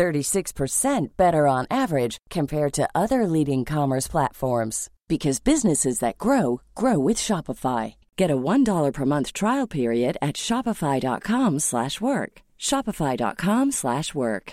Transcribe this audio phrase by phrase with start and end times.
[0.00, 6.98] 36% better on average compared to other leading commerce platforms because businesses that grow grow
[6.98, 7.94] with Shopify.
[8.16, 12.42] Get a $1 per month trial period at shopify.com/work.
[12.58, 14.52] shopify.com/work.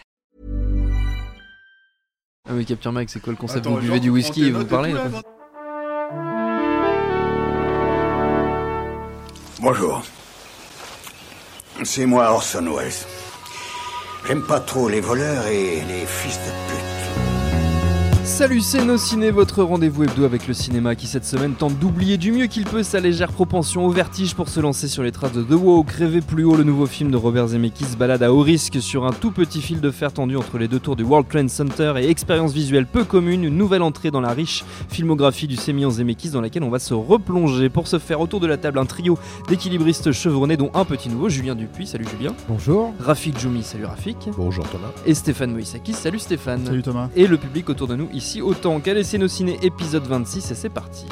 [2.50, 4.52] Ah mais Capture Mike, c'est quoi le concept Attends, Vous buvez genre, du whisky et
[4.52, 5.22] vous parlez là, là,
[9.62, 10.04] Bonjour.
[11.84, 13.27] C'est moi Orson Welles.
[14.28, 16.87] J'aime pas trop les voleurs et les fils de pute.
[18.38, 22.18] Salut, c'est Nos Ciné, votre rendez-vous hebdo avec le cinéma qui cette semaine tente d'oublier
[22.18, 25.32] du mieux qu'il peut sa légère propension au vertige pour se lancer sur les traces
[25.32, 25.90] de The Walk.
[25.90, 29.08] Rêver plus haut, le nouveau film de Robert Zemeckis se balade à haut risque sur
[29.08, 31.96] un tout petit fil de fer tendu entre les deux tours du World Trade Center
[31.98, 36.30] et expérience visuelle peu commune, une nouvelle entrée dans la riche filmographie du sémillant Zemeckis
[36.30, 37.70] dans laquelle on va se replonger.
[37.70, 39.18] Pour ce faire, autour de la table, un trio
[39.50, 42.36] d'équilibristes chevronnés dont un petit nouveau, Julien Dupuis, salut Julien.
[42.48, 42.94] Bonjour.
[43.00, 44.30] Rafik Djoumi, salut Rafik.
[44.38, 44.92] Bonjour Thomas.
[45.08, 46.64] Et Stéphane Moïsakis, salut Stéphane.
[46.68, 47.10] Salut Thomas.
[47.16, 48.80] Et le public autour de nous ici autant.
[48.80, 51.06] Qu'allez c'est nos ciné épisode 26 et c'est parti.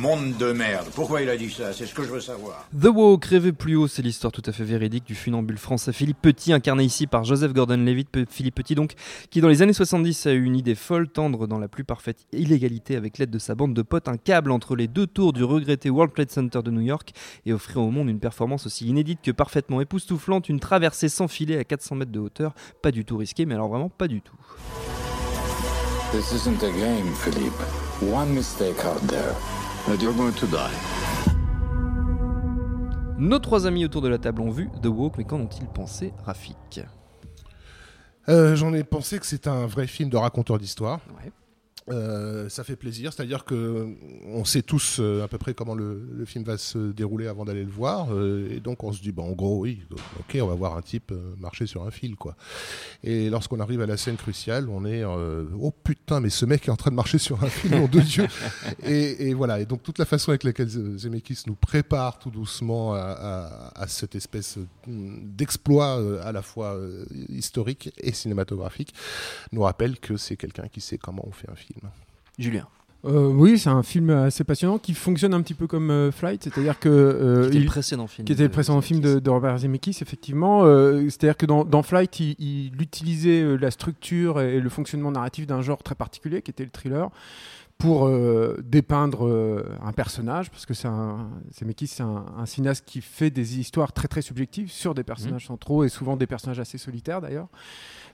[0.00, 0.86] Monde de merde.
[0.94, 1.72] Pourquoi il a dit ça?
[1.72, 2.68] C'est ce que je veux savoir.
[2.80, 6.22] The Walk, rêver plus haut, c'est l'histoire tout à fait véridique du funambule français Philippe
[6.22, 8.92] Petit, incarné ici par Joseph Gordon-Levitt, Pe- Philippe Petit donc,
[9.30, 12.26] qui dans les années 70 a eu une idée folle, tendre dans la plus parfaite
[12.32, 15.42] illégalité avec l'aide de sa bande de potes, un câble entre les deux tours du
[15.42, 17.10] regretté World Trade Center de New York
[17.44, 21.58] et offrir au monde une performance aussi inédite que parfaitement époustouflante, une traversée sans filet
[21.58, 24.36] à 400 mètres de hauteur, pas du tout risqué, mais alors vraiment pas du tout.
[26.12, 27.52] This isn't a game, Philippe.
[28.00, 29.34] One mistake out there,
[29.90, 30.70] and you're going to die.
[33.18, 36.12] Nos trois amis autour de la table ont vu The Walk, mais qu'en ont-ils pensé,
[36.24, 36.80] Rafik?
[38.28, 41.00] Euh, J'en ai pensé que c'est un vrai film de raconteur d'histoire.
[41.22, 41.32] Ouais.
[41.90, 43.88] Euh, ça fait plaisir, c'est-à-dire que
[44.26, 47.44] on sait tous euh, à peu près comment le, le film va se dérouler avant
[47.44, 49.80] d'aller le voir, euh, et donc on se dit, bon, en gros, oui,
[50.20, 52.36] ok, on va voir un type euh, marcher sur un fil, quoi.
[53.02, 56.68] Et lorsqu'on arrive à la scène cruciale, on est, euh, oh putain, mais ce mec
[56.68, 58.26] est en train de marcher sur un fil, nom de Dieu.
[58.84, 62.94] Et, et voilà, et donc toute la façon avec laquelle Zemeckis nous prépare tout doucement
[62.94, 68.94] à, à- à cette espèce d'exploit euh, à la fois euh, historique et cinématographique
[69.52, 71.77] nous rappelle que c'est quelqu'un qui sait comment on fait un film.
[72.38, 72.66] Julien.
[73.04, 76.42] Euh, oui, c'est un film assez passionnant qui fonctionne un petit peu comme euh, Flight,
[76.42, 78.26] c'est-à-dire que euh, Qui était le il- précédent film.
[78.26, 80.64] qui était le de précédent film de, Robert Zemeckis, effectivement.
[80.64, 85.46] Euh, C'est-à-dire que dans, dans Flight, il, il utilisait la structure et le fonctionnement narratif
[85.46, 87.08] d'un genre très particulier, qui était le thriller,
[87.78, 92.84] pour euh, dépeindre euh, un personnage, parce que c'est un, Zemeckis, c'est un, un cinéaste
[92.84, 96.58] qui fait des histoires très très subjectives sur des personnages centraux et souvent des personnages
[96.58, 97.48] assez solitaires d'ailleurs.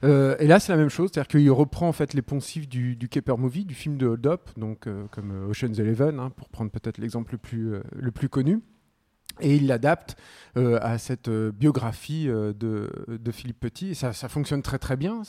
[0.04, 2.94] Euh, et là, c'est la même chose, c'est-à-dire qu'il reprend en fait les poncifs du,
[2.94, 6.30] du Caper Movie, du film de Hold Up, donc euh, comme euh, Ocean's Eleven, hein,
[6.36, 8.60] pour prendre peut-être l'exemple le plus, euh, le plus connu.
[9.40, 10.16] Et il l'adapte
[10.56, 13.88] euh, à cette euh, biographie euh, de, de Philippe Petit.
[13.90, 15.22] Et ça, ça fonctionne très très bien.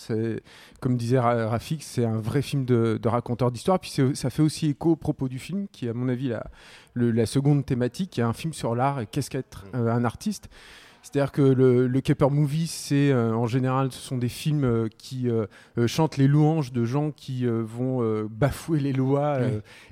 [0.80, 3.80] Comme disait Ra- Rafik, c'est un vrai film de, de raconteur d'histoire.
[3.80, 6.46] Puis ça fait aussi écho au propos du film, qui est à mon avis la,
[6.94, 10.06] le- la seconde thématique, qui est un film sur l'art et qu'est-ce qu'être euh, un
[10.06, 10.50] artiste.
[11.06, 14.88] C'est-à-dire que le, le Caper Movie, c'est euh, en général, ce sont des films euh,
[14.98, 15.46] qui euh,
[15.86, 19.38] chantent les louanges de gens qui vont bafouer les lois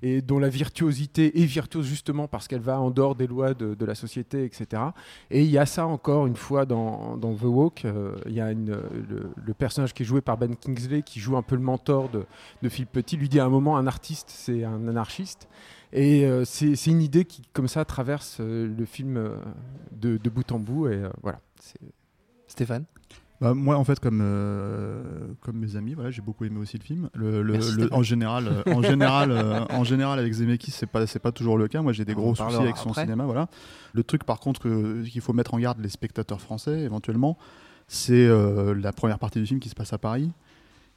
[0.01, 3.75] et dont la virtuosité est virtuose justement parce qu'elle va en dehors des lois de,
[3.75, 4.81] de la société, etc.
[5.29, 7.85] Et il y a ça encore une fois dans, dans The Walk.
[8.25, 11.37] Il y a une, le, le personnage qui est joué par Ben Kingsley, qui joue
[11.37, 12.25] un peu le mentor de,
[12.63, 15.47] de Philippe Petit, lui dit à un moment un artiste, c'est un anarchiste.
[15.95, 19.35] Et euh, c'est une idée qui, comme ça, traverse euh, le film euh,
[19.91, 20.87] de, de bout en bout.
[20.87, 21.39] Et euh, voilà.
[21.59, 21.79] C'est-
[22.47, 22.85] Stéphane?
[23.41, 25.03] Bah, moi, en fait, comme, euh,
[25.41, 27.09] comme mes amis, voilà, j'ai beaucoup aimé aussi le film.
[27.13, 27.99] Le, le- Merci, le- Stéphane.
[27.99, 31.67] en général, en général, euh, en général, avec Zemeckis, c'est pas, c'est pas toujours le
[31.67, 31.81] cas.
[31.81, 33.03] Moi, j'ai des On gros soucis avec son après.
[33.03, 33.47] cinéma, voilà.
[33.93, 37.37] Le truc, par contre, qu'il faut mettre en garde les spectateurs français, éventuellement,
[37.87, 40.31] c'est euh, la première partie du film qui se passe à Paris,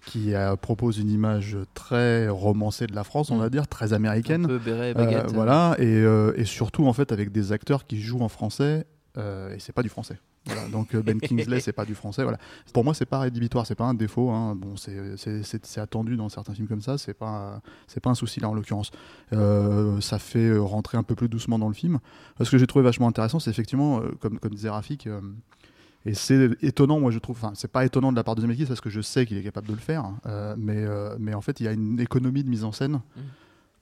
[0.04, 3.40] qui euh, propose une image très romancée de la France, on Mm.
[3.40, 4.46] va dire, très Un américaine.
[4.46, 5.32] peu béret, Euh, baguette.
[5.32, 8.86] voilà, et, euh, et surtout en fait avec des acteurs qui jouent en français
[9.18, 10.18] et c'est pas du français.
[10.44, 12.22] Voilà, donc Ben Kingsley c'est pas du français.
[12.22, 12.38] Voilà.
[12.74, 14.28] Pour moi c'est pas rédhibitoire, c'est pas un défaut.
[14.30, 14.54] hein.
[14.54, 18.48] Bon, c'est- attendu dans certains films comme ça, c'est pas c'est pas un souci là
[18.50, 18.90] en l'occurrence.
[20.00, 21.98] Ça fait rentrer un peu plus doucement dans le film.
[22.40, 25.08] Ce que j'ai trouvé vachement intéressant, c'est effectivement comme comme disait Rafik.
[26.06, 28.66] Et c'est étonnant, moi je trouve, enfin c'est pas étonnant de la part de Zemeckis
[28.66, 31.40] parce que je sais qu'il est capable de le faire, euh, mais, euh, mais en
[31.40, 33.00] fait il y a une économie de mise en scène,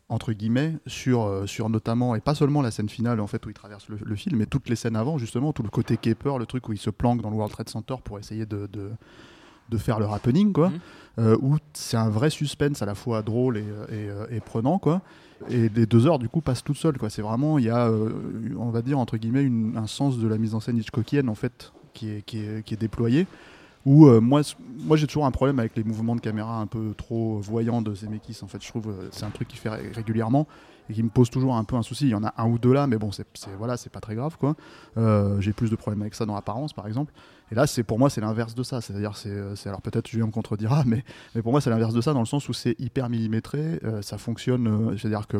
[0.08, 3.50] entre guillemets, sur, euh, sur notamment, et pas seulement la scène finale en fait où
[3.50, 6.38] il traverse le, le film, mais toutes les scènes avant justement, tout le côté caper,
[6.38, 8.90] le truc où il se planque dans le World Trade Center pour essayer de, de,
[9.68, 10.72] de faire le happening, quoi,
[11.18, 15.02] euh, où c'est un vrai suspense à la fois drôle et, et, et prenant, quoi.
[15.50, 16.96] Et les deux heures, du coup, passent toutes seules.
[16.96, 17.10] Quoi.
[17.10, 18.10] C'est vraiment, il y a, euh,
[18.56, 21.34] on va dire, entre guillemets, une- un sens de la mise en scène Hitchcockienne, en
[21.34, 23.26] fait, qui est, qui est.
[23.86, 24.40] Où euh, moi,
[24.78, 27.94] moi j'ai toujours un problème avec les mouvements de caméra un peu trop voyants de
[27.94, 28.38] Zemeckis.
[28.42, 30.46] En fait, je trouve euh, c'est un truc qu'il fait ré- régulièrement
[30.88, 32.06] et qui me pose toujours un peu un souci.
[32.06, 33.26] Il y en a un ou deux là, mais bon, c'est
[33.58, 34.36] voilà, pas très grave.
[34.96, 37.12] Euh, j'ai plus de problèmes avec ça dans l'apparence, par exemple.
[37.52, 38.80] Et là, pour moi, c'est l'inverse de ça.
[38.80, 41.04] C'est-à-dire, c'est alors peut-être Julien me contredira, mais
[41.34, 43.80] mais pour moi, c'est l'inverse de ça dans le sens où c'est hyper millimétré.
[44.00, 44.96] ça fonctionne.
[44.98, 45.38] C'est-à-dire que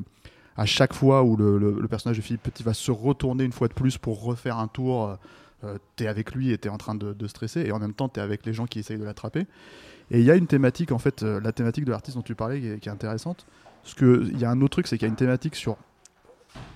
[0.56, 3.52] à chaque fois où le, le- le personnage de Philippe Petit va se retourner une
[3.52, 5.16] fois de plus pour refaire un tour,
[5.62, 8.08] euh, t'es avec lui et t'es en train de, de stresser, et en même temps,
[8.08, 9.46] t'es avec les gens qui essayent de l'attraper.
[10.10, 12.34] Et il y a une thématique, en fait, euh, la thématique de l'artiste dont tu
[12.34, 13.46] parlais, qui est, intéressante.
[13.82, 15.76] Parce qu'il y a un autre truc, c'est qu'il y a une thématique sur.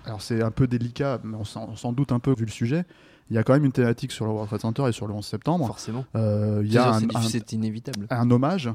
[0.04, 2.84] Alors, c'est un peu délicat, mais on s'en doute un peu vu le sujet.
[3.30, 5.12] Il y a quand même une thématique sur le World Trade Center et sur le
[5.14, 5.66] 11 septembre.
[5.66, 6.04] Forcément.
[6.16, 8.06] Euh, Il y a C'est- inévitable.
[8.10, 8.70] un hommage.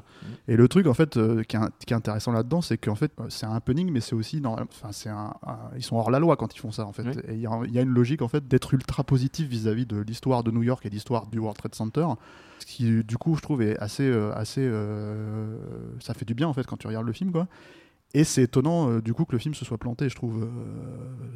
[0.47, 2.93] Et le truc, en fait, euh, qui, est, un- qui est intéressant là-dedans, c'est qu'en
[2.95, 6.11] fait, euh, c'est un happening, mais c'est aussi, enfin, c'est un, un- ils sont hors
[6.11, 7.03] la loi quand ils font ça, en fait.
[7.27, 9.85] Et il y, a- il y a une logique, en fait, d'être ultra positif vis-à-vis
[9.87, 12.05] de l'histoire de New York et l'histoire du World Trade Center,
[12.59, 14.69] ce qui, du coup, je trouve est assez, euh, assez,
[15.99, 17.47] ça fait du bien, en fait, quand tu regardes le film, quoi.
[18.15, 20.43] Et c'est étonnant, euh, du coup, que le film se soit planté, je trouve.
[20.43, 20.47] euh,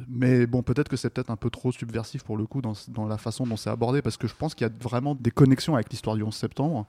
[0.08, 3.06] mais bon, peut-être que c'est peut-être un peu trop subversif pour le coup dans, dans
[3.06, 5.74] la façon dont c'est abordé, parce que je pense qu'il y a vraiment des connexions
[5.74, 6.86] avec l'histoire du 11 septembre.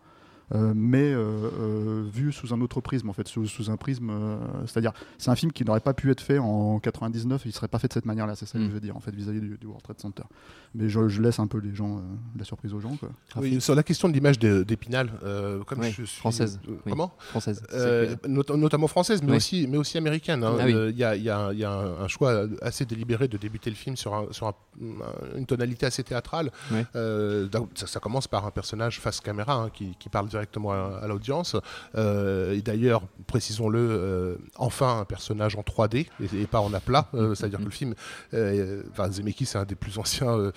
[0.53, 4.09] Euh, mais euh, euh, vu sous un autre prisme en fait, sous, sous un prisme,
[4.09, 7.67] euh, c'est-à-dire c'est un film qui n'aurait pas pu être fait en 99, il serait
[7.67, 8.67] pas fait de cette manière-là, c'est ça que Mm.
[8.67, 10.23] je veux dire en fait vis-à-vis du, du World Trade Center.
[10.75, 12.01] Mais je, je laisse un peu les gens, euh,
[12.37, 13.09] la surprise aux gens quoi.
[13.37, 16.91] Oui, sur la question de l'image d'Épinal, euh, comme je suis française, euh, oui.
[16.91, 17.61] Comment Française.
[17.73, 19.37] Euh, not- notamment française, mais Oui.
[19.37, 20.43] aussi, mais aussi américaine.
[20.43, 20.55] hein.
[20.59, 20.65] Ah.
[20.65, 23.27] Euh, Il y, a, il y a- il y a un, un choix assez délibéré
[23.27, 26.51] de débuter le film sur, un- sur un- un- une tonalité assez théâtrale.
[26.95, 31.07] Euh, ça commence par un personnage face caméra hein, qui, qui parle directement à, à
[31.07, 31.55] l'audience.
[31.95, 37.07] Euh, et d'ailleurs, précisons-le, euh, enfin un personnage en 3D et, et pas en aplat.
[37.13, 37.93] Euh, C'est-à-dire que le film,
[38.91, 40.51] enfin Zemeckis, c'est un des plus anciens,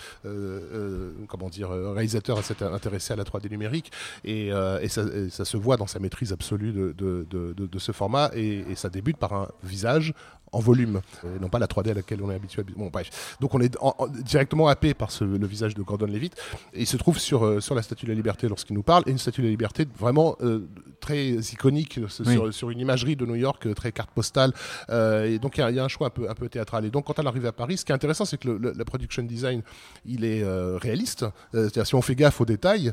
[1.29, 3.91] comment dire, réalisateurs à s'être intéressé à la 3D numérique
[4.25, 7.67] et, et ça, et ça se voit dans sa maîtrise absolue de, de, de- de-
[7.67, 10.15] de ce format et, et ça débute par un visage
[10.53, 12.63] en volume, et non pas la 3D à laquelle on est habitué.
[12.77, 13.37] Bon, bref.
[13.41, 16.35] Donc on est en- en- directement happé par ce- le visage de Gordon Levitt.
[16.75, 19.03] Et il se trouve sur, euh, sur la Statue de la Liberté lorsqu'il nous parle,
[19.07, 20.61] et une Statue de la Liberté vraiment euh,
[21.01, 22.33] très iconique euh, Oui.
[22.35, 24.53] sur, sur une imagerie de New York, très carte postale.
[24.91, 26.49] Euh, et donc il y, a- il y a un choix un peu, un peu
[26.49, 26.85] théâtral.
[26.85, 28.73] Et donc quand elle arrive à Paris, ce qui est intéressant, c'est que le, le-
[28.77, 29.63] la production design,
[30.07, 30.43] il est
[30.79, 31.25] réaliste.
[31.53, 32.93] C'est-à-dire si on fait gaffe aux détails,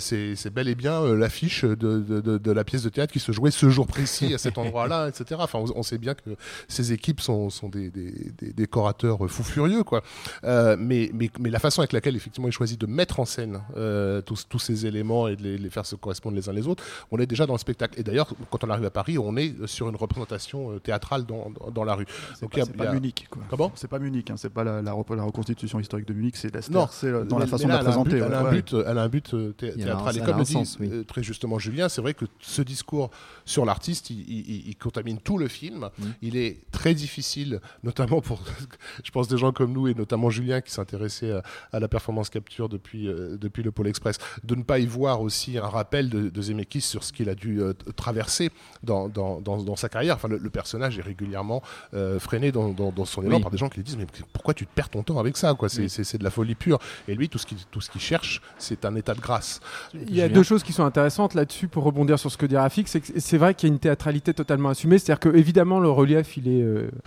[0.00, 3.20] c'est c'est bel et bien l'affiche de, de- de- de la pièce de théâtre qui
[3.20, 5.40] se jouait ce jour précis à cet endroit-là, etc.
[5.42, 6.30] Enfin, on, on sait bien que
[6.68, 10.02] ces équipes sont, sont des, des- des décorateurs fous furieux, quoi.
[10.44, 13.60] Euh, mais, mais, mais la façon avec laquelle effectivement il choisit de mettre en scène
[13.76, 16.66] euh, tous, tous ces éléments et de les, les faire se correspondre les uns les
[16.66, 18.00] autres, on est déjà dans le spectacle.
[18.00, 21.50] Et d'ailleurs, quand on arrive à Paris, on est sur une représentation euh, théâtrale dans,
[21.50, 22.06] dans, dans la rue.
[22.34, 23.42] C'est Donc, pas, a- a- Munich quoi.
[23.50, 23.72] Comment?
[23.74, 26.54] C'est pas Munich, hein, c'est pas la, la, rep- la reconstitution historique de Munich, c'est
[26.70, 28.16] Non, c'est dans la façon de la elle a un but- présenter.
[28.26, 30.16] Elle a ouais, un but, elle a un but thé- un- théâtral.
[30.16, 31.04] Et comme le dit sens, oui.
[31.06, 33.10] très justement Julien, c'est vrai que ce discours
[33.44, 35.88] sur l'artiste, il, il- il contamine tout le film.
[36.22, 38.42] Il est très difficile, notamment pour,
[39.04, 42.28] je pense, des gens comme nous et notamment Julien qui s'intéressait à, à la performance
[42.28, 46.10] capture depuis, euh, depuis le Pôle Express, de ne pas y voir aussi un rappel
[46.10, 48.50] de, de Zemeckis sur ce qu'il a dû euh, traverser
[48.82, 50.16] dans, dans, dans, dans sa carrière.
[50.16, 51.62] Enfin, le, le personnage est régulièrement
[51.94, 52.74] euh, freiné dans,
[53.06, 53.42] son élan Oui.
[53.42, 55.54] par des gens qui lui disent mais pourquoi tu te perds ton temps avec ça
[55.54, 55.68] quoi?
[55.68, 56.18] C'est Oui.
[56.18, 56.78] de la folie pure.
[57.08, 59.60] Et lui, tout ce qu'il tout ce qu'il cherche, c'est un état de grâce.
[59.94, 62.46] Il y a Julien deux choses qui sont intéressantes là-dessus pour rebondir sur ce que
[62.46, 62.88] dit Rafik.
[62.88, 64.98] C'est que c'est vrai qu'il y a une théâtralité totalement assumée.
[64.98, 66.62] C'est-à-dire que évidemment le relief il est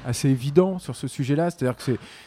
[0.06, 1.50] assez évident sur ce sujet-là.
[1.50, 1.84] C'est-à-dire que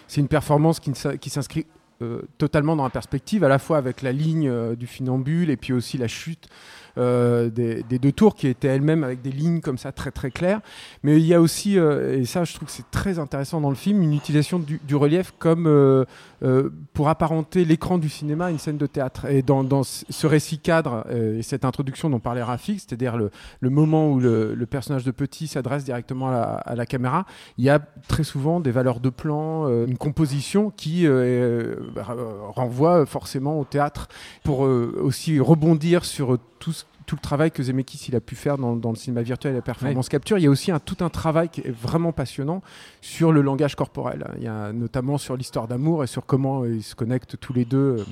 [0.08, 1.66] c'est- une performance qui, qui s'inscrit
[2.02, 5.56] euh, totalement dans la perspective, à la fois avec la ligne euh, du funambule et
[5.58, 6.48] puis aussi la chute
[6.96, 10.60] des, des deux tours qui étaient elles-mêmes avec des lignes comme ça très très claires.
[11.02, 13.70] Mais il y a aussi, euh, et ça je trouve que c'est très intéressant dans
[13.70, 16.04] le film, une utilisation du, relief comme euh,
[16.42, 19.26] euh, pour apparenter l'écran du cinéma à une scène de théâtre.
[19.26, 23.30] Et dans, ce récit cadre euh, et cette introduction dont parlait Rafik, c'est-à-dire le,
[23.70, 27.26] moment où le, personnage de Petit s'adresse directement à la, à la caméra,
[27.58, 32.38] il y a très souvent des valeurs de plan, euh, une composition qui euh, euh,
[32.48, 34.08] renvoie forcément au théâtre
[34.44, 38.20] pour euh, aussi rebondir sur euh, tout ce tout le travail que Zemeckis il a
[38.20, 40.70] pu faire dans, dans le cinéma virtuel et la performance capture, il y a aussi
[40.70, 42.62] un, tout un travail qui est vraiment passionnant
[43.00, 44.28] sur le langage corporel.
[44.36, 47.52] Il y a notamment sur l'histoire d'amour et sur comment euh, ils se connectent tous
[47.52, 48.04] les deux.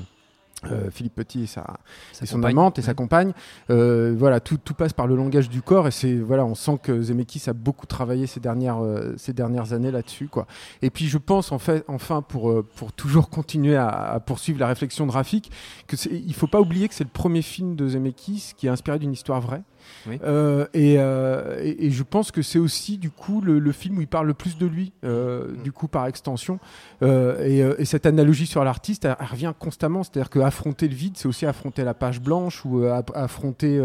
[0.65, 1.79] Euh, Philippe Petit et, sa,
[2.13, 3.33] Sa et son amante et sa compagne.
[3.71, 6.79] Euh, voilà, tout, tout passe par le langage du corps et c'est voilà, on sent
[6.83, 10.47] que Zemeckis a beaucoup travaillé ces dernières euh, ces dernières années là-dessus quoi.
[10.83, 14.67] Et puis je pense en fait enfin pour pour toujours continuer à, à poursuivre la
[14.67, 15.51] réflexion Rafik
[15.87, 18.99] que il faut pas oublier que c'est le premier film de Zemeckis qui est inspiré
[18.99, 19.63] d'une histoire vraie.
[20.07, 20.19] Oui.
[20.25, 23.99] Euh, et, euh, et, et je pense que c'est aussi du coup le, le film
[23.99, 26.59] où il parle le plus de lui, euh, du coup par extension.
[27.03, 30.03] Et, et cette analogie sur l'artiste, elle, elle revient constamment.
[30.03, 33.81] C'est-à-dire qu'affronter le vide, c'est aussi affronter la page blanche ou affronter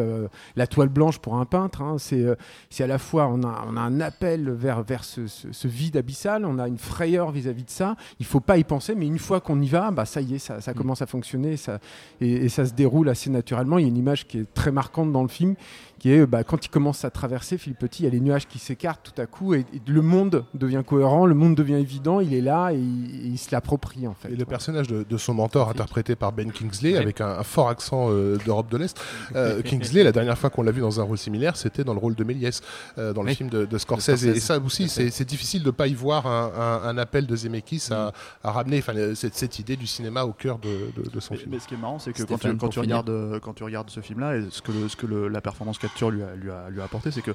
[0.56, 1.82] la toile blanche pour un peintre.
[1.82, 1.98] hein.
[2.00, 2.26] C'est
[2.70, 5.68] c'est à la fois, on a, on a un appel vers, vers ce, ce- ce
[5.68, 7.96] vide abyssal, on a une frayeur vis-à-vis de ça.
[8.20, 10.40] Il faut pas y penser, mais une fois qu'on y va, bah, ça y est,
[10.40, 11.80] ça, ça commence à fonctionner ça,
[12.20, 13.78] et ça se déroule assez naturellement.
[13.78, 15.56] Il y a une image qui est très marquante dans le film
[16.04, 18.46] qui est bah, quand il commence à traverser Philippe Petit, il y a les nuages
[18.46, 22.20] qui s'écartent tout à coup et, et le monde devient cohérent, le monde devient évident,
[22.20, 24.30] il est là et il, et il se l'approprie en fait.
[24.30, 26.98] Et le personnage de, de son mentor, interprété par Ben Kingsley, Ouais.
[27.00, 29.00] avec un, un fort accent euh, d'Europe de l'Est.
[29.38, 32.00] Euh, Kingsley, la dernière fois qu'on l'a vu dans un rôle similaire, c'était dans le
[32.00, 32.60] rôle de Méliès,
[32.98, 33.36] euh, dans le Oui.
[33.36, 34.18] film de, de Scorsese.
[34.18, 34.26] Scorsese.
[34.36, 36.52] Et, ça aussi, c'est difficile de ne pas y voir un,
[36.84, 38.12] un- un appel de Zemeckis à,
[38.44, 38.84] à ramener
[39.16, 40.68] cette, cette idée du cinéma au cœur de,
[41.02, 41.52] de- de son Mais, film.
[41.54, 44.02] mais ce qui est marrant, c'est que quand tu, quand, regardes, quand tu regardes ce
[44.02, 45.78] film-là, et ce que, le- ce que le- la performance
[46.10, 47.32] lui a, lui a, lui a apporté, c'est que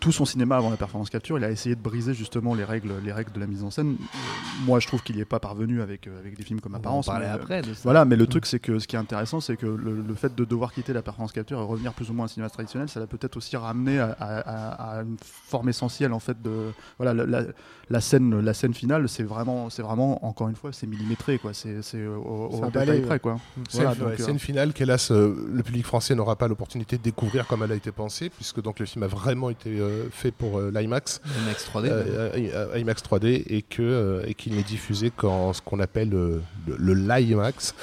[0.00, 2.92] tout son cinéma avant la performance capture, il a essayé de briser justement les règles,
[3.04, 3.96] les règles de la mise en scène.
[4.00, 4.18] Euh,
[4.64, 6.78] Moi, je trouve qu'il n'y est pas parvenu avec, euh, avec des films comme On
[6.78, 7.06] va en Apparence.
[7.06, 7.80] parler mais, euh, après de ça.
[7.82, 10.34] Voilà, mais le truc, c'est que ce qui est intéressant, c'est que le, le fait
[10.34, 12.88] de devoir quitter la performance capture et revenir plus ou moins à un cinéma traditionnel,
[12.88, 16.70] ça l'a peut-être aussi ramené à, à- à- à une forme essentielle en fait de
[16.98, 17.46] voilà la, la-
[17.90, 21.52] la scène, la scène finale, c'est vraiment, c'est vraiment encore une fois, c'est millimétré quoi,
[21.52, 23.38] c'est c'est au, au détail près quoi.
[23.68, 26.96] C'est Voilà, une, ouais, euh, une finale qu'hélas euh, le public français n'aura pas l'opportunité
[26.96, 30.08] de découvrir comme elle a été pensée, puisque donc le film a vraiment été euh,
[30.10, 31.88] fait pour euh, l'IMAX, IMAX 3D.
[31.90, 36.94] euh, IMAX 3D, et que et qu'il n'est diffusé qu'en ce qu'on appelle le, le
[36.94, 37.74] l'IMAX,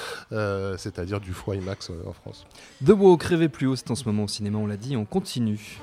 [0.77, 2.45] c'est-à-dire du faux IMAX en France.
[2.85, 5.05] The Walk, rêvez plus haut, c'est en ce moment au cinéma, on l'a dit, on
[5.05, 5.79] continue.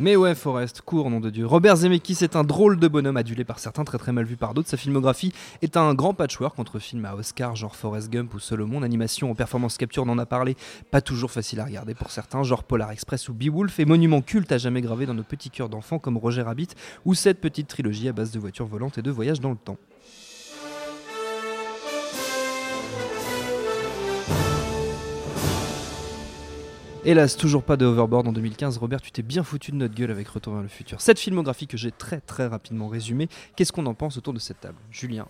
[0.00, 1.46] Mais ouais, Forrest, cours, nom de Dieu.
[1.46, 4.54] Robert Zemeckis est un drôle de bonhomme, adulé par certains, très très mal vu par
[4.54, 4.68] d'autres.
[4.68, 8.82] Sa filmographie est un grand patchwork entre films à Oscar, genre Forrest Gump ou Solomon,
[8.82, 10.56] animation en performance capture, on en a parlé,
[10.90, 14.50] pas toujours facile à regarder pour certains, genre Polar Express ou Beowulf, et monument culte
[14.50, 16.68] à jamais gravé dans nos petits cœurs d'enfants comme Roger Rabbit,
[17.04, 19.76] ou cette petite trilogie à base de voitures volantes et de voyages dans le temps.
[27.04, 28.78] Hélas, toujours pas de Overboard en 2015.
[28.78, 31.00] Robert, tu t'es bien foutu de notre gueule avec Retour vers le futur.
[31.00, 34.60] Cette filmographie que j'ai très très rapidement résumée, qu'est-ce qu'on en pense autour de cette
[34.60, 34.78] table?
[34.92, 35.26] Julien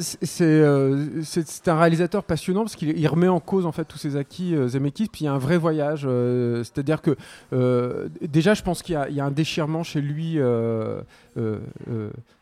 [0.00, 3.98] c'est- euh, c'est- un réalisateur passionnant parce qu'il il remet en cause en fait tous
[3.98, 5.08] ses acquis euh, Zemeckis.
[5.08, 7.16] Puis il y a un vrai voyage euh, c'est-à-dire que
[7.52, 10.38] euh, déjà je pense qu'il y, a- il y a un déchirement chez lui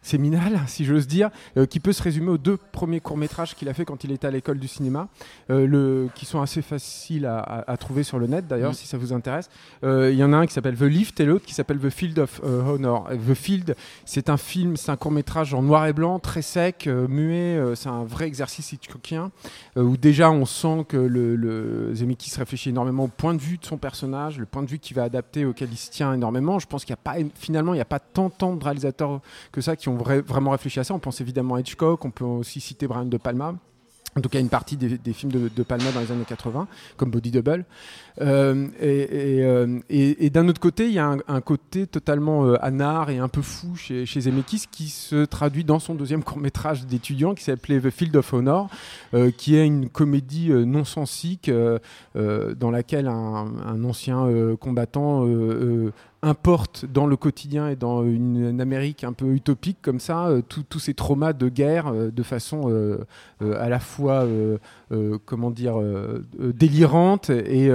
[0.02, 1.30] séminal si j'ose dire
[1.68, 4.26] qui peut se résumer aux deux premiers courts métrages qu'il a fait quand il était
[4.26, 5.08] à l'école du cinéma
[5.48, 8.74] le, qui sont assez faciles à, à- à trouver sur le net d'ailleurs Mm.
[8.74, 9.48] si ça vous intéresse.
[9.82, 12.18] Il y en a un qui s'appelle The Lift et l'autre qui s'appelle The Field
[12.18, 13.08] of Honor.
[13.28, 16.88] The Field c'est un film, c'est un court métrage en noir et blanc, très sec,
[17.28, 19.30] euh, c'est un vrai exercice Hitchcockien
[19.76, 21.92] euh, où déjà on sent que le, le
[22.38, 25.02] réfléchit énormément au point de vue de son personnage, le point de vue qu'il va
[25.04, 26.58] adapter auquel il se tient énormément.
[26.58, 29.20] Je pense qu'il n'y a pas finalement il n'y a pas tant, de réalisateurs
[29.52, 30.94] que ça qui ont vra- vraiment réfléchi à ça.
[30.94, 33.54] On pense évidemment à Hitchcock, on peut aussi citer Brian De Palma.
[34.16, 37.30] En tout cas, une partie des, films de, Palma dans les années 80, comme Body
[37.30, 37.64] Double.
[38.20, 43.18] Euh, euh, et- d'un autre côté, il y a un, côté totalement euh, anard et
[43.18, 47.44] un peu fou chez, chez Zemeckis qui se traduit dans son deuxième court-métrage d'étudiant qui
[47.44, 48.68] s'appelait The Field of Honor,
[49.36, 51.50] qui est une comédie non sensique
[52.14, 55.24] dans laquelle un, ancien combattant
[56.22, 60.78] importe dans le quotidien et dans une, Amérique un peu utopique comme ça euh, tous
[60.78, 62.98] ces traumas de guerre euh, de façon euh,
[63.40, 64.26] à la fois
[65.24, 65.80] comment dire
[66.38, 67.70] délirante et,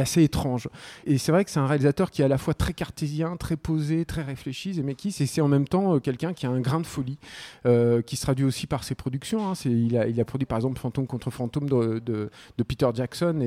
[0.00, 0.68] assez étrange.
[1.06, 3.56] Et c'est vrai que c'est un réalisateur qui est à la fois très cartésien, très
[3.56, 6.86] posé, très réfléchi, Zemeckis, et c'est en même temps quelqu'un qui a un grain de
[6.86, 7.18] folie,
[7.64, 9.50] qui se traduit aussi par ses productions.
[9.50, 9.52] hein.
[9.64, 12.30] Il, a, produit par exemple Fantôme contre Fantôme de,
[12.66, 13.40] Peter Jackson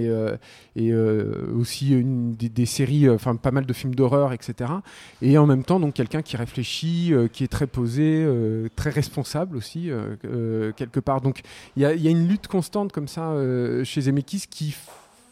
[0.75, 4.71] et, aussi des, des séries, enfin pas mal de films d'horreur, etc.
[5.21, 8.89] Et en même temps, donc quelqu'un qui réfléchit, euh, qui est très posé, euh, très
[8.89, 11.21] responsable aussi, euh, quelque part.
[11.21, 11.41] Donc
[11.75, 13.33] il y, a- une lutte constante comme ça
[13.83, 14.73] chez Zemeckis qui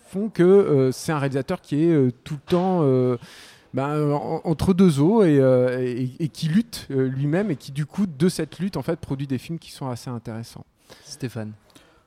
[0.10, 2.80] font que c'est un réalisateur qui est tout le temps
[3.78, 8.78] en- entre deux eaux et, qui lutte lui-même et qui du coup de cette lutte
[8.78, 10.66] en fait produit des films qui sont assez intéressants.
[11.06, 11.52] Stéphane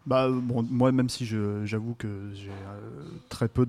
[0.06, 3.64] Bah, bon, moi, même si j'avoue que j'ai euh, très peu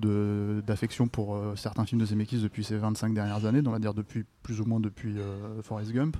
[0.65, 3.93] d'affection pour euh, certains films de Zemeckis depuis ces 25 dernières années, on va dire
[3.93, 6.17] depuis plus ou moins depuis euh, Forrest Gump.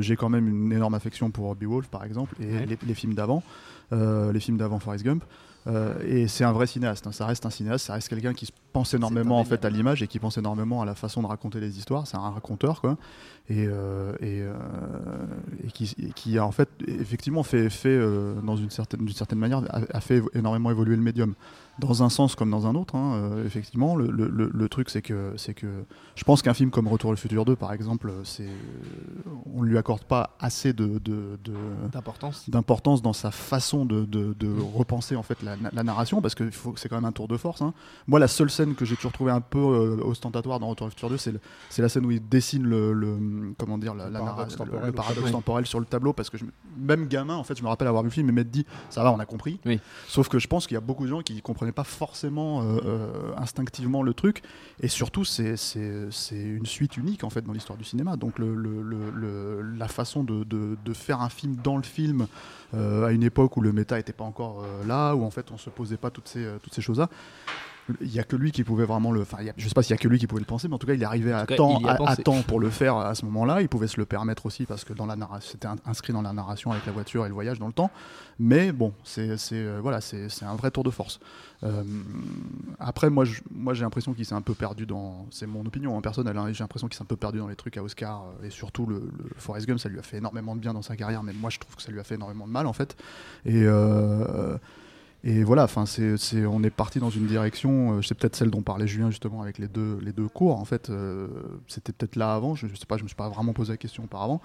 [0.00, 2.66] J'ai quand même une énorme affection pour Beowulf par exemple et Ouais.
[2.66, 3.42] les, les films d'avant,
[3.90, 5.24] les films d'avant Forrest Gump.
[6.06, 7.12] Et c'est un vrai cinéaste, hein.
[7.12, 10.02] ça reste un cinéaste, ça reste quelqu'un qui se pense énormément en fait à l'image
[10.02, 12.06] et qui pense énormément à la façon de raconter les histoires.
[12.06, 12.96] C'est un raconteur quoi,
[13.48, 14.54] et, euh, et, euh,
[15.64, 19.14] et qui, et qui a en fait effectivement fait, fait euh, dans une certaine, d'une
[19.14, 21.34] certaine manière a, a fait énormément évoluer le médium
[21.78, 22.94] dans un sens comme dans un autre.
[22.94, 25.66] hein, effectivement, le, le- le- le truc c'est que c'est que
[26.14, 28.48] je pense qu'un film comme Retour au futur 2 par exemple, c'est
[29.54, 31.00] on lui accorde pas assez de,
[31.92, 32.48] D'importance.
[32.50, 36.50] d'importance dans sa façon de, de- de repenser en fait la, la narration parce que
[36.76, 37.62] c'est quand même un tour de force.
[37.62, 37.72] hein.
[38.06, 40.90] Moi, la seule scène que j'ai toujours trouvé un peu euh, ostentatoire dans Retour au
[40.90, 41.40] futur 2, c'est le-
[41.70, 44.64] c'est la scène où il dessine le, le- comment dire la, Le la paradoxe narra-
[44.64, 45.32] temporel le au paradoxe tableau.
[45.38, 46.44] temporel sur le tableau parce que je
[46.78, 49.02] même gamin en fait, je me rappelle avoir vu le film et m'être dit ça
[49.02, 49.60] va, on a compris.
[49.66, 49.80] Oui.
[50.08, 52.80] Sauf que je pense qu'il y a beaucoup de gens qui comprenaient pas forcément euh,
[52.84, 54.42] euh, instinctivement le truc
[54.80, 58.16] et surtout c'est c'est c'est une suite unique en fait dans l'histoire du cinéma.
[58.16, 58.34] Donc
[59.78, 62.26] la façon de, de- de faire un film dans le film
[62.72, 65.70] à une époque où le méta était pas encore là, où en fait on se
[65.70, 67.08] posait pas toutes ces, toutes ces choses-là.
[68.00, 69.22] Il y a que lui qui pouvait vraiment le.
[69.22, 70.78] Enfin, je sais pas s'il y a que lui qui pouvait le penser, mais en
[70.78, 73.24] tout cas, il est arrivé à cas, temps, à, à pour le faire à ce
[73.26, 73.60] moment-là.
[73.62, 76.32] Il pouvait se le permettre aussi parce que dans la c'était in- inscrit dans la
[76.32, 77.90] narration avec la voiture et le voyage dans le temps.
[78.38, 81.20] Mais bon, c'est euh, voilà, c'est un vrai tour de force.
[81.62, 81.82] Euh,
[82.78, 85.26] après, moi, je- moi, j'ai l'impression qu'il s'est un peu perdu dans.
[85.30, 86.36] C'est mon opinion en personnelle.
[86.38, 88.50] hein, j'ai l'impression qu'il s'est un peu perdu dans les trucs à Oscar euh, et
[88.50, 91.22] surtout le, le Forrest Gump, ça lui a fait énormément de bien dans sa carrière,
[91.22, 92.96] mais moi, je trouve que ça lui a fait énormément de mal en fait.
[93.44, 94.56] Et euh,
[95.22, 95.84] et voilà, enfin,
[96.48, 99.58] on est parti dans une direction, euh, c'est peut-être celle dont parlait Julien justement avec
[99.58, 100.58] les deux, les deux cours.
[100.58, 101.28] En fait, euh,
[101.68, 102.54] c'était peut-être là avant.
[102.54, 104.40] Je, je sais pas, je me suis pas vraiment posé la question auparavant,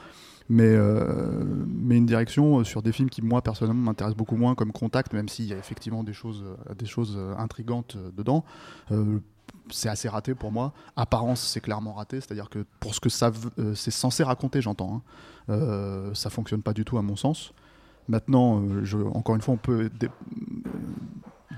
[0.50, 4.74] mais euh, mais une direction sur des films qui moi personnellement m'intéressent beaucoup moins, comme
[4.74, 6.44] Contact, même s'il y a effectivement des choses,
[6.78, 8.44] des choses intrigantes dedans.
[9.72, 10.74] C'est assez raté pour moi.
[10.98, 12.20] Apparence, c'est clairement raté.
[12.20, 13.32] C'est-à-dire que pour ce que ça,
[13.74, 15.02] c'est censé raconter, j'entends.
[15.48, 17.54] Hein, ça fonctionne pas du tout à mon sens.
[18.08, 18.62] Maintenant,
[19.14, 19.90] encore une fois, on peut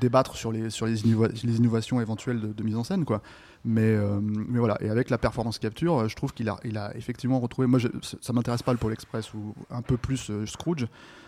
[0.01, 3.21] débattre sur les, sur les, innova- les innovations éventuelles de, mise en scène, quoi.
[3.65, 6.77] Mais, euh, mais voilà, et avec la performance capture, euh, je trouve qu'il a, il
[6.77, 7.67] a effectivement retrouvé.
[7.67, 7.87] Moi, je-
[8.21, 10.87] ça m'intéresse pas le Pôle Express ou un peu plus euh, Scrooge,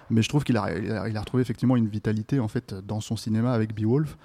[0.10, 3.16] mais je trouve qu'il a, il a, retrouvé effectivement une vitalité en fait dans son
[3.18, 4.18] cinéma avec Beowulf,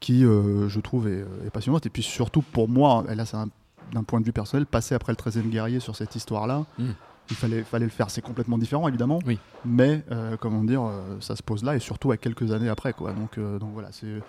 [0.00, 1.84] qui je trouve est, passionnante.
[1.86, 3.48] Et puis surtout pour moi, et là c'est un-
[3.92, 6.84] d'un point de vue personnel, passer après le 13e guerrier sur cette histoire-là, Mm.
[7.30, 8.10] Il fallait, fallait le faire.
[8.10, 9.38] C'est complètement différent évidemment, Oui.
[9.64, 12.92] mais euh, comment dire, euh, ça se pose là et surtout à quelques années après,
[12.92, 13.12] quoi.
[13.12, 14.20] Donc, euh, donc voilà, c'est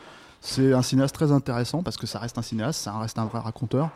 [0.41, 3.39] c'est un cinéaste très intéressant parce que ça reste un cinéaste, ça reste un vrai
[3.39, 3.89] raconteur,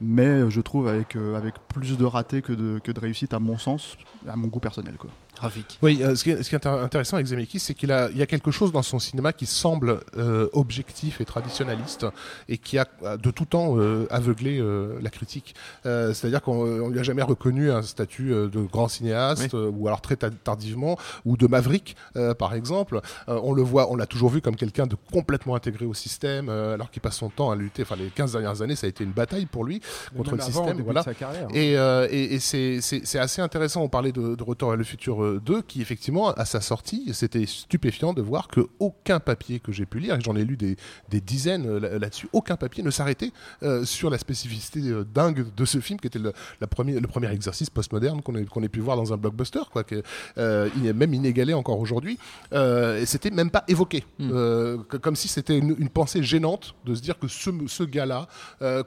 [0.00, 3.58] mais je trouve avec, avec plus de ratés que de, que de réussite à mon
[3.58, 3.96] sens,
[4.26, 5.10] à mon goût personnel, quoi.
[5.36, 5.78] Graphique.
[5.82, 8.08] Oui, euh, ce, qui est, ce qui est intér- intéressant avec Zemeckis, c'est qu'il a,
[8.10, 12.06] il y a quelque chose dans son cinéma qui semble euh, objectif et traditionnaliste
[12.48, 12.86] et qui a
[13.22, 14.62] de tout temps euh, aveuglé
[15.00, 15.54] la critique.
[15.84, 20.16] C'est-à-dire qu'on on lui a jamais reconnu un statut de grand cinéaste ou alors très
[20.16, 21.96] ta- tardivement ou de maverick,
[22.38, 23.00] par exemple.
[23.26, 26.90] On le voit, on l'a toujours vu comme quelqu'un de complètement intégré au système, alors
[26.90, 27.82] qu'il passe son temps à lutter.
[27.82, 29.80] Enfin, les 15 dernières années, ça a été une bataille pour lui
[30.16, 30.80] contre le avant, système.
[30.82, 31.04] Voilà.
[31.04, 31.48] carrière.
[31.54, 33.82] Et, euh, et, et c'est- c'est c'est assez intéressant.
[33.82, 37.46] On parlait de, de Retour à le futur 2, qui effectivement, à sa sortie, c'était
[37.46, 40.76] stupéfiant de voir que aucun papier que j'ai pu lire, et j'en ai lu des,
[41.08, 45.46] des dizaines euh, là- là-dessus, aucun papier ne s'arrêtait euh, sur la spécificité euh, dingue
[45.54, 48.80] de ce film, qui était le, la premier, le premier exercice postmoderne qu'on ait, pu
[48.80, 50.02] voir dans un blockbuster, quoi, que,
[50.38, 52.18] euh, il est même inégalé encore aujourd'hui.
[52.52, 54.30] Et c'était même pas évoqué, Mm.
[54.32, 57.82] Euh, que- comme si c'était une, une pensée gênante de se dire que ce, ce
[57.82, 58.28] gars-là,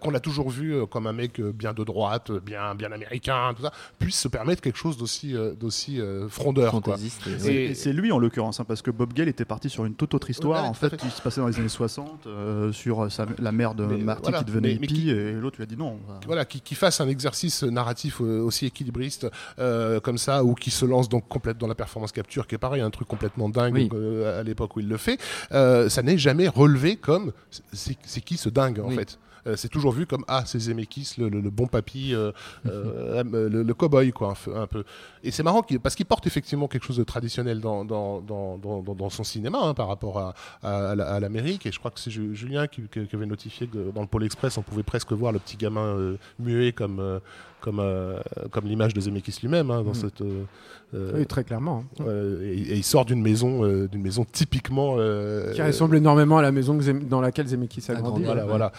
[0.02, 3.71] qu'on a toujours vu comme un mec bien de droite, bien, bien américain, tout ça,
[3.99, 5.99] puisse se permettre quelque chose d'aussi d'aussi
[6.30, 6.72] frondeur.
[6.72, 6.82] Quoi.
[6.96, 7.22] Fantaisiste.
[7.46, 9.96] et- Et- C'est- lui en l'occurrence, hein, parce que Bob Gale était parti sur une
[9.96, 10.98] toute autre histoire, Ouais, en fait, fait.
[10.98, 13.98] qui se passait dans les années 60, euh, sur euh, sa- la mère de Mais,
[13.98, 15.98] Marty voilà, qui devenait mais- mais hippie, qui- et l'autre lui a dit non.
[16.26, 19.28] Voilà, qui, qui fasse un exercice narratif euh, aussi équilibriste
[19.60, 22.60] euh, comme ça, ou qui se lance donc complète dans la performance capture, qui est
[22.60, 23.89] pareil, un truc complètement dingue Oui.
[23.94, 25.20] euh, à l'époque où il le fait,
[25.52, 27.32] euh, ça n'est jamais relevé comme
[27.72, 28.96] c'est c'est qui ce dingue en Oui.
[28.96, 29.18] fait?
[29.47, 32.32] Euh, c'est toujours vu comme ah c'est Zemeckis le, le- le bon papy euh,
[32.65, 34.84] euh, le, le cow-boy quoi un, peu- un peu
[35.23, 38.82] et c'est marrant parce qu'il porte effectivement quelque chose de traditionnel dans, dans, dans, dans,
[38.82, 41.80] dans- dans son cinéma hein, par rapport à, à, à la- à l'Amérique et je
[41.80, 44.58] crois que c'est Ju- Julien qui, qui- qui avait notifié que dans le Pôle Express
[44.58, 47.19] on pouvait presque voir le petit gamin euh, muet comme euh,
[47.62, 48.19] comme euh,
[48.52, 49.95] comme l'image de Zemeckis lui-même hein, dans Mm.
[49.95, 51.84] cette euh, Oui, très clairement.
[51.99, 52.04] hein.
[52.08, 56.38] euh, et, et il sort d'une maison euh, d'une maison typiquement euh, Qui ressemble énormément
[56.38, 58.23] à la maison que Zem- dans laquelle Zemeckis a grandi.
[58.23, 58.47] voilà, ouais.
[58.49, 58.71] voilà.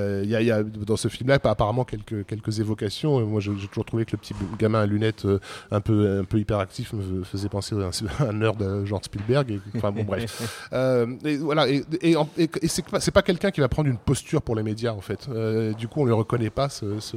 [0.00, 3.24] Euh, Il y, a- il y a dans ce film-là apparemment quelques, quelques évocations.
[3.26, 5.38] Moi, j'ai toujours trouvé que le petit gamin à lunettes euh,
[5.70, 7.78] un peu, un peu hyperactif me faisait penser à
[8.24, 9.50] un, un nerd euh, genre Spielberg.
[9.50, 10.58] Et, enfin bon, bref.
[10.72, 11.68] Euh, et voilà.
[11.68, 14.54] Et, et, et- et c'est pas, c'est pas quelqu'un qui va prendre une posture pour
[14.56, 15.28] les médias en fait.
[15.28, 17.16] Euh, du coup, on ne reconnaît pas ce- ce-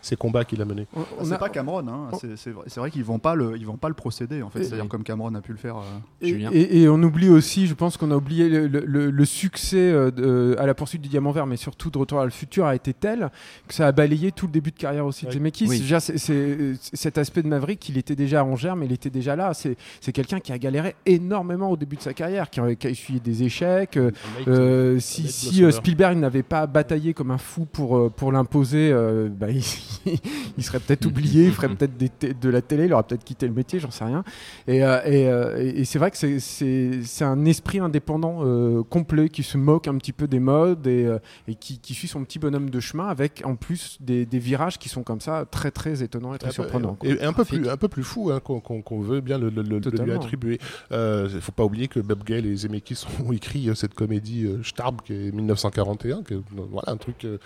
[0.00, 0.86] ces combats qu'il a menés.
[1.22, 2.10] C'est pas Cameron, hein.
[2.20, 4.88] c'est c'est vrai, qu'ils vont pas le, ils vont pas le procéder en fait, c'est-à-dire
[4.88, 5.76] comme Cameron a pu le faire.
[5.76, 5.80] euh.
[6.20, 6.50] Et, Julien.
[6.52, 9.90] et- et on oublie aussi, je pense qu'on a oublié le, le- le- le succès
[9.92, 12.92] euh, à la poursuite du diamant vert, mais surtout de Retour le futur a été
[12.92, 13.30] tel
[13.68, 15.30] que ça a balayé tout le début de carrière aussi de.
[15.32, 15.66] Zemeckis.
[15.68, 15.78] Oui.
[15.80, 19.36] Déjà, c'est- c'est- cet aspect de Maverick, il était déjà en germe, il était déjà
[19.36, 19.52] là.
[19.54, 19.76] C'est
[20.12, 23.20] quelqu'un qui a galéré énormément au début de sa carrière, qui a, qui a essuyé
[23.20, 23.96] des échecs.
[23.96, 24.10] euh,
[24.48, 24.98] euh,
[25.28, 29.50] si euh, Spielberg n'avait pas bataillé comme un fou pour, euh, pour l'imposer, euh, bah,
[29.50, 29.62] il,
[30.58, 33.52] il serait peut-être oublié, il ferait peut-être de la télé, il aurait peut-être quitté le
[33.52, 34.24] métier, j'en sais rien.
[34.66, 39.28] Et, euh, et, euh, et- et c'est vrai que c'est- un esprit indépendant euh, complet
[39.28, 42.24] qui se moque un petit peu des modes et, euh, et qui, qui suit son
[42.24, 45.70] petit bonhomme de chemin avec en plus des, des virages qui sont comme ça très
[45.70, 46.94] très étonnants et très Un peu- surprenants.
[46.94, 47.08] quoi.
[47.08, 49.62] Et, et un peu plus, un peu plus fou hein, qu'on veut bien le, le-
[49.62, 50.58] le- le lui attribuer.
[50.90, 54.46] Il ne faut pas oublier que Bob Gale et Zemeckis ont écrit euh, cette comédie
[54.46, 57.24] euh, Starb qui est 1941, qui est, euh, voilà un truc.
[57.24, 57.38] euh,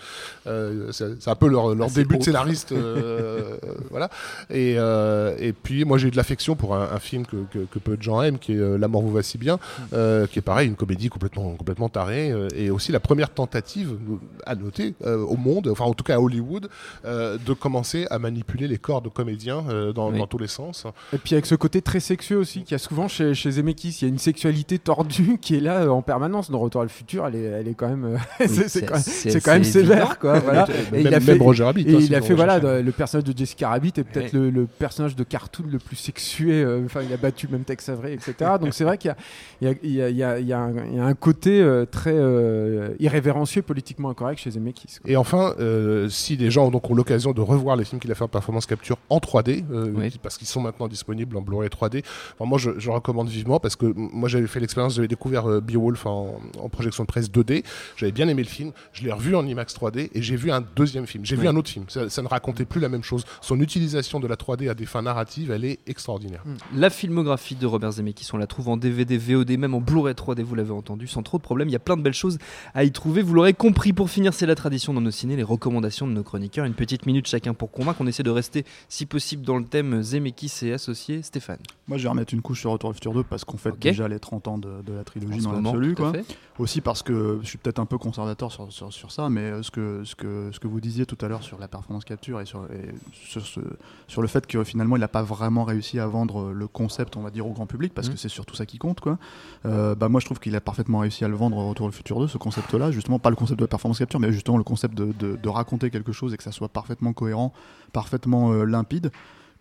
[0.47, 4.09] euh, c'est un peu leur, leur Assez début de scénariste, euh, euh, voilà.
[4.51, 7.67] Et, euh, et puis moi j'ai eu de l'affection pour un, un film que, que-
[7.71, 9.59] que peu de gens aiment, qui est euh, La mort vous va si bien,
[9.93, 13.93] euh, qui est pareil une comédie complètement complètement tarée euh, et aussi la première tentative
[13.93, 14.17] euh,
[14.47, 16.69] à noter euh, au monde, enfin en tout cas à Hollywood,
[17.05, 20.19] euh, de commencer à manipuler les corps de comédiens euh, dans, Oui.
[20.19, 20.87] dans tous les sens.
[21.13, 23.99] Et puis avec ce côté très sexueux aussi qu'il y a souvent chez, chez Zemeckis,
[24.01, 26.51] il y a une sexualité tordue qui est là euh, en permanence.
[26.51, 29.65] Dans Retour à le futur, elle est, elle est quand même, c'est- quand même, quand
[29.65, 30.39] sévère, quoi.
[30.47, 30.67] Voilà.
[30.93, 31.83] Et même, il a fait, même Roger Rabbit.
[31.89, 34.39] et hein, il a fait voilà le personnage de Jessica Rabbit est peut-être Ouais.
[34.41, 36.63] le, le personnage de cartoon le plus sexué.
[36.63, 38.35] euh, Enfin, il a battu même Tex Avery, etc.
[38.61, 39.15] Donc c'est vrai qu'il
[39.63, 41.05] y a, il y, a, il y, a, il y, a, un- il y a
[41.05, 44.99] un côté euh, très euh, irrévérencieux, politiquement incorrect chez Zemeckis.
[45.03, 45.11] quoi.
[45.11, 48.11] Et enfin, euh, si les gens ont donc ont l'occasion de revoir les films qu'il
[48.11, 50.15] a fait en performance capture en 3D, euh, Oui.
[50.23, 52.03] parce qu'ils sont maintenant disponibles en Blu-ray 3D,
[52.39, 55.61] enfin, moi je, je recommande vivement parce que moi j'avais fait l'expérience, j'avais découvert euh,
[55.61, 57.65] Beowulf en, en projection de presse 2D,
[57.97, 60.63] j'avais bien aimé le film, je l'ai revu en IMAX 3D et j'ai vu un
[60.77, 63.25] deuxième film, j'ai vu un autre film, ça, ça ne racontait plus la même chose.
[63.41, 66.43] Son utilisation de la 3D à des fins narratives, elle est extraordinaire.
[66.75, 70.43] La filmographie de Robert Zemeckis, on la trouve en DVD, VOD, même en Blu-ray 3D,
[70.43, 71.69] vous l'avez entendu, sans trop de problème.
[71.69, 72.39] Il y a plein de belles choses
[72.75, 73.23] à y trouver.
[73.23, 76.23] Vous l'aurez compris, pour finir, c'est la tradition dans nos ciné, les recommandations de nos
[76.23, 76.65] chroniqueurs.
[76.65, 77.99] Une petite minute chacun pour convaincre.
[78.01, 81.23] On essaie de rester, si possible, dans le thème Zemeckis et associés.
[81.23, 81.59] Stéphane.
[81.89, 84.09] Moi, je vais remettre une couche sur Retour au futur 2 parce qu'on fait déjà
[84.09, 85.95] les 30 ans de, de la trilogie dans l'absolu.
[85.99, 86.13] à.
[86.59, 89.63] Aussi parce que je suis peut-être un peu conservateur sur, sur, sur ça, mais euh,
[89.63, 92.41] ce que, ce, que, ce que vous disiez tout à l'heure sur la performance capture
[92.41, 93.61] et sur, et sur, ce,
[94.09, 97.21] sur le fait que finalement il n'a pas vraiment réussi à vendre le concept, on
[97.21, 98.15] va dire, au grand public, parce Mhm.
[98.15, 99.01] que c'est surtout ça qui compte.
[99.01, 99.19] Quoi.
[99.67, 102.19] Euh, bah, moi je trouve qu'il a parfaitement réussi à le vendre Retour au futur
[102.21, 104.95] 2, ce concept-là, justement pas le concept de la performance capture, mais justement le concept
[104.95, 107.53] de, de, de raconter quelque chose et que ça soit parfaitement cohérent,
[107.93, 109.11] parfaitement euh, limpide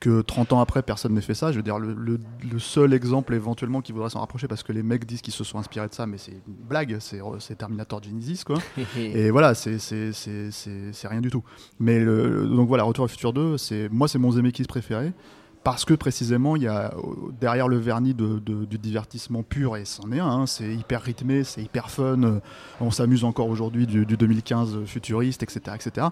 [0.01, 1.51] que 30 ans après personne n'ait fait ça.
[1.53, 2.19] Je veux dire, le, le-
[2.51, 5.45] le seul exemple éventuellement qui voudrait s'en rapprocher, parce que les mecs disent qu'ils se
[5.45, 8.57] sont inspirés de ça, mais c'est une blague, c'est c'est Terminator Genesis, quoi.
[8.97, 11.43] Et voilà, c'est- c'est c'est- c'est- c'est rien du tout.
[11.79, 15.13] Mais le, donc voilà, Retour au futur 2, c'est- moi c'est mon Zemeckis préféré.
[15.65, 16.93] Parce que précisément, il y a
[17.41, 21.63] derrière le vernis du divertissement pur, et c'en est un, hein, c'est hyper rythmé, c'est
[21.63, 22.39] hyper fun, euh,
[22.79, 26.07] on s'amuse encore aujourd'hui du, du 2015 futuriste, etc., etc.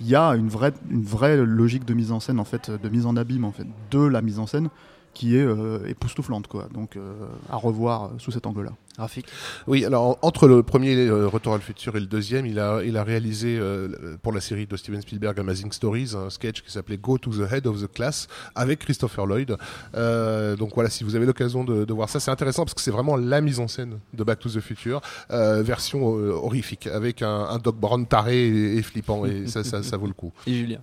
[0.00, 3.14] Il y a une vraie, logique de mise en scène, en fait, de mise en
[3.14, 4.70] abîme, en fait, de la mise en scène,
[5.12, 6.68] qui est euh, époustouflante, quoi.
[6.72, 8.72] Donc, euh, à revoir sous cet angle-là.
[8.98, 9.26] Rafik.
[9.66, 12.58] Oui, alors en- entre le premier euh, Retour à le futur et le deuxième, il
[12.60, 13.88] a, il a réalisé euh,
[14.22, 17.50] pour la série de Steven Spielberg Amazing Stories un sketch qui s'appelait Go to the
[17.52, 19.56] Head of the Class avec Christopher Lloyd.
[19.96, 22.80] Euh, donc voilà, si vous avez l'occasion de, de voir ça, c'est intéressant parce que
[22.80, 26.86] c'est vraiment la mise en scène de Back to the Future, euh, version euh, horrifique
[26.86, 30.12] avec un, un Doc Brown taré et, et flippant et ça, ça, ça vaut le
[30.12, 30.32] coup.
[30.46, 30.78] Et Julien.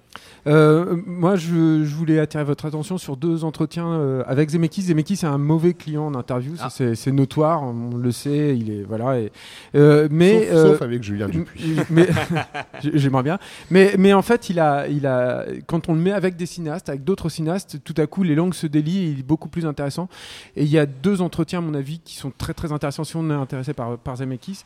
[0.48, 4.82] Euh, moi, je, je voulais attirer votre attention sur deux entretiens euh, avec Zemeckis.
[4.84, 6.70] Zemeckis est un mauvais client en interview, Ah.
[6.70, 8.58] c'est c'est notoire, on le sait.
[8.58, 9.20] Il est voilà.
[9.20, 9.32] Et,
[9.76, 11.78] euh, mais sauf, euh, sauf avec Julien Dupuis.
[11.90, 12.08] mais
[12.94, 13.40] j'aimerais bien.
[13.70, 16.90] Mais, mais en fait, il a, il a, quand on le met avec des cinéastes,
[16.90, 19.66] avec d'autres cinéastes, tout à coup, les langues se délient et il est beaucoup plus
[19.66, 20.10] intéressant.
[20.56, 23.16] Et il y a deux entretiens, à mon avis, qui sont très très intéressants si
[23.16, 24.64] on est intéressé par, par Zemeckis.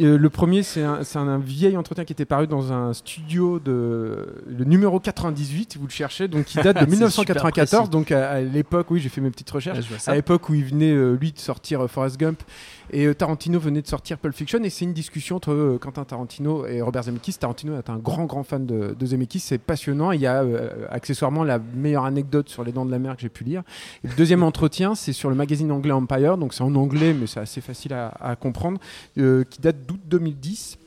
[0.00, 4.64] Euh, le premier, c'est un, vieil entretien qui était paru dans un studio de le
[4.64, 7.68] numéro 98, vous le cherchez, donc qui date de C'est 1994.
[7.68, 7.90] super précis.
[7.90, 10.92] Donc à, à l'époque, oui, j'ai fait mes petites recherches à l'époque où il venait
[10.92, 12.42] euh, lui de sortir euh, Forrest Gump
[12.90, 16.04] et euh, Tarantino venait de sortir Pulp Fiction et c'est une discussion entre euh, Quentin
[16.04, 17.34] Tarantino et Robert Zemeckis.
[17.34, 20.12] Tarantino est un grand grand fan de, de Zemeckis, c'est passionnant.
[20.12, 23.22] Il y a euh, accessoirement la meilleure anecdote sur les dents de la mer que
[23.22, 23.62] j'ai pu lire.
[24.04, 27.26] Et le deuxième entretien, c'est sur le magazine anglais Empire, donc c'est en anglais mais
[27.26, 28.78] c'est assez facile à, à comprendre,
[29.14, 30.78] qui date d'août 2010.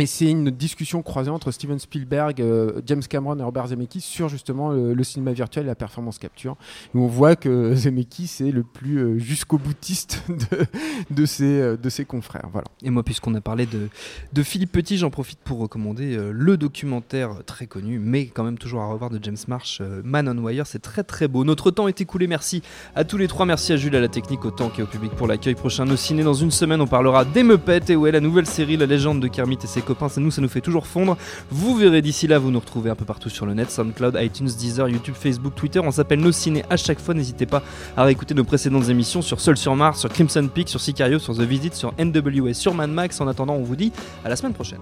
[0.00, 4.28] Et c'est une discussion croisée entre Steven Spielberg, euh, James Cameron et Robert Zemeckis sur
[4.28, 6.56] justement le, le cinéma virtuel et la performance capture.
[6.94, 10.66] Où on voit que Zemeckis est le plus euh, jusqu'au boutiste de,
[11.10, 12.48] de, ses, euh, de ses confrères.
[12.52, 12.68] Voilà.
[12.82, 13.88] Et moi, puisqu'on a parlé de,
[14.32, 18.58] de Philippe Petit, j'en profite pour recommander euh, le documentaire très connu, mais quand même
[18.58, 20.66] toujours à revoir de James Marsh, euh, Man on Wire.
[20.68, 21.44] C'est très très beau.
[21.44, 22.28] Notre temps est écoulé.
[22.28, 22.62] Merci
[22.94, 23.46] à tous les trois.
[23.46, 25.56] Merci à Jules, à la technique, au temps et au public pour l'accueil.
[25.56, 26.22] Prochain Nos Ciné.
[26.22, 27.44] Dans une semaine, on parlera des
[27.88, 30.08] et ouais, la nouvelle série La légende de Kermit et ses copains.
[30.18, 31.16] Nous, ça nous fait toujours fondre.
[31.50, 34.46] Vous verrez d'ici là, vous nous retrouvez un peu partout sur le net SoundCloud, iTunes,
[34.46, 35.80] Deezer, YouTube, Facebook, Twitter.
[35.80, 37.14] On s'appelle Nos Ciné à chaque fois.
[37.14, 37.62] N'hésitez pas
[37.96, 41.34] à réécouter nos précédentes émissions sur Seul sur Mars, sur Crimson Peak, sur Sicario, sur
[41.34, 43.20] The Visit, sur NWA, sur Mad Max.
[43.20, 43.92] En attendant, on vous dit
[44.24, 44.80] à la semaine prochaine.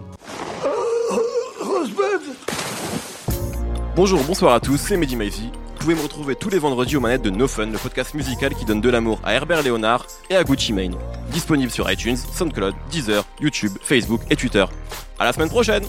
[3.95, 5.51] Bonjour, bonsoir à tous, c'est Mehdi.
[5.87, 8.53] Vous pouvez me retrouver tous les vendredis aux manettes de No Fun, le podcast musical
[8.57, 10.97] qui donne de l'amour à Herbert Léonard et à Gucci Mane.
[11.31, 14.65] Disponible sur iTunes, SoundCloud, Deezer, YouTube, Facebook et Twitter.
[15.17, 15.85] À la semaine prochaine